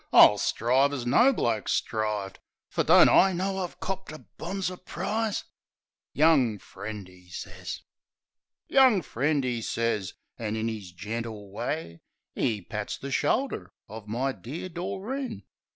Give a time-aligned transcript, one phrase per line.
[0.11, 2.39] "I'll strive as no bloke strivved!
[2.71, 5.43] Fer don't I know I've copped a bonzer prize?"
[6.11, 7.83] "Young friend!" 'e sez.
[8.67, 10.15] "Young friend," 'e sez.
[10.39, 12.01] An' in 'is gentle way,
[12.35, 15.43] 'E pats the shoulder of my dear Doreen.